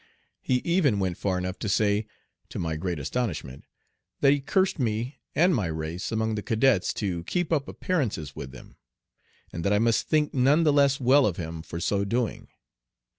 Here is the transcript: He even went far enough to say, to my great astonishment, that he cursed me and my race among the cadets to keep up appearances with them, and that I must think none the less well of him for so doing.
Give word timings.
He 0.41 0.63
even 0.65 0.97
went 0.97 1.19
far 1.19 1.37
enough 1.37 1.59
to 1.59 1.69
say, 1.69 2.07
to 2.49 2.57
my 2.57 2.75
great 2.75 2.97
astonishment, 2.97 3.65
that 4.21 4.33
he 4.33 4.39
cursed 4.39 4.79
me 4.79 5.19
and 5.35 5.53
my 5.53 5.67
race 5.67 6.11
among 6.11 6.33
the 6.33 6.41
cadets 6.41 6.91
to 6.95 7.23
keep 7.25 7.53
up 7.53 7.67
appearances 7.67 8.35
with 8.35 8.51
them, 8.51 8.77
and 9.53 9.63
that 9.63 9.73
I 9.73 9.77
must 9.77 10.07
think 10.09 10.33
none 10.33 10.63
the 10.63 10.73
less 10.73 10.99
well 10.99 11.27
of 11.27 11.37
him 11.37 11.61
for 11.61 11.79
so 11.79 12.03
doing. 12.03 12.47